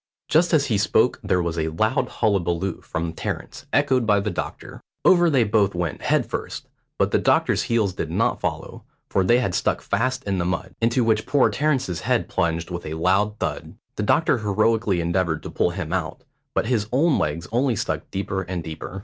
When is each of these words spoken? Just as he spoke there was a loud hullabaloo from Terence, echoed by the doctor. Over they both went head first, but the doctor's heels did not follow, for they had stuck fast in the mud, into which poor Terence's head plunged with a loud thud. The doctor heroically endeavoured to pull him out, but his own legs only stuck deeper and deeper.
Just 0.29 0.51
as 0.51 0.65
he 0.65 0.79
spoke 0.79 1.19
there 1.21 1.43
was 1.43 1.59
a 1.59 1.67
loud 1.67 2.09
hullabaloo 2.09 2.81
from 2.81 3.13
Terence, 3.13 3.67
echoed 3.71 4.07
by 4.07 4.19
the 4.19 4.31
doctor. 4.31 4.81
Over 5.05 5.29
they 5.29 5.43
both 5.43 5.75
went 5.75 6.01
head 6.01 6.25
first, 6.25 6.67
but 6.97 7.11
the 7.11 7.19
doctor's 7.19 7.61
heels 7.61 7.93
did 7.93 8.09
not 8.09 8.39
follow, 8.41 8.83
for 9.11 9.23
they 9.23 9.37
had 9.37 9.53
stuck 9.53 9.79
fast 9.79 10.23
in 10.23 10.39
the 10.39 10.43
mud, 10.43 10.73
into 10.81 11.03
which 11.03 11.27
poor 11.27 11.51
Terence's 11.51 12.01
head 12.01 12.27
plunged 12.27 12.71
with 12.71 12.87
a 12.87 12.95
loud 12.95 13.37
thud. 13.37 13.75
The 13.95 14.01
doctor 14.01 14.39
heroically 14.39 15.01
endeavoured 15.01 15.43
to 15.43 15.51
pull 15.51 15.69
him 15.69 15.93
out, 15.93 16.23
but 16.55 16.65
his 16.65 16.87
own 16.91 17.19
legs 17.19 17.47
only 17.51 17.75
stuck 17.75 18.09
deeper 18.09 18.41
and 18.41 18.63
deeper. 18.63 18.99